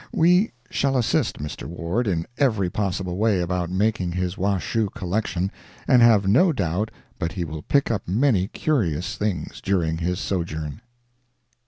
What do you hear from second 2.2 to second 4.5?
every possible way about making his